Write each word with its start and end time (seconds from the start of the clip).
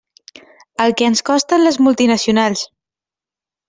El 0.85 0.95
que 1.03 1.11
ens 1.11 1.23
costen 1.29 1.67
les 1.69 1.81
multinacionals. 1.89 2.69